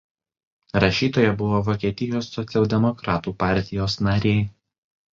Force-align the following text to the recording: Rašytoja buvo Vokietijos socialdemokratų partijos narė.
Rašytoja 0.83 1.35
buvo 1.41 1.59
Vokietijos 1.69 2.31
socialdemokratų 2.39 3.37
partijos 3.47 4.03
narė. 4.11 4.37